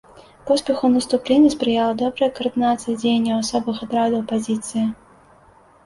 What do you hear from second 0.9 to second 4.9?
наступлення спрыяла добрая каардынацыя дзеянняў асобных атрадаў апазіцыі.